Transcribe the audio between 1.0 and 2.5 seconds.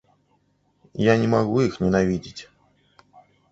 Я не магу іх ненавідзець.